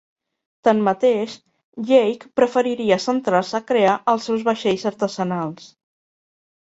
Tanmateix, 0.67 1.35
Jake 1.91 2.31
preferiria 2.41 2.99
centrar-se 3.05 3.59
a 3.63 3.63
crear 3.73 3.93
els 4.15 4.27
seus 4.31 4.47
vaixells 4.49 4.87
artesanals. 4.93 5.69